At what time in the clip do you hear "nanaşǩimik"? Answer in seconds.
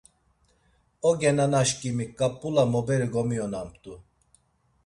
1.37-2.11